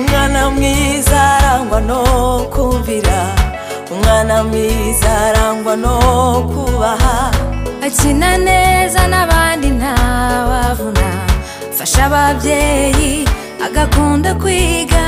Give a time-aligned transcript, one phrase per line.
[0.00, 2.00] umwana mwiza arangwa no
[2.54, 3.18] kumvira.
[3.92, 5.94] Umwana mwiza arangwa no
[6.52, 7.16] kubaha.
[7.86, 11.08] Akina neza n'abandi ntawavuna.
[11.72, 13.12] Afasha ababyeyi
[13.66, 15.02] agakunda kwiga.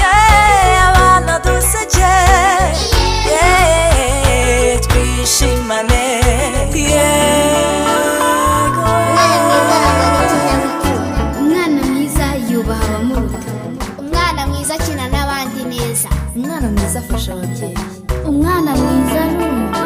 [0.00, 0.14] Ye
[0.86, 2.12] abana duseke
[4.86, 6.04] twishimane
[11.40, 13.50] umwana mwiza yubaha abamuruta
[14.00, 17.78] umwana mwiza akina n'abandi neza umwana mwiza afasha ababyeyi
[18.30, 19.80] umwana mwiza arumva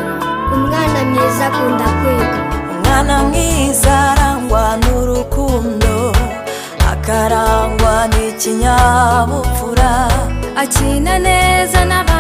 [0.54, 2.38] umwana mwiza akunda kwiga
[2.74, 3.96] umwana mwiza
[8.36, 9.90] akarangwa n'ikinyabupfura
[10.62, 12.15] akina neza n'abandi